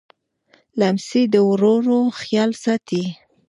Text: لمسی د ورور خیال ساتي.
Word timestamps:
لمسی 0.79 1.23
د 1.33 1.35
ورور 1.49 1.83
خیال 2.21 2.51
ساتي. 2.63 3.03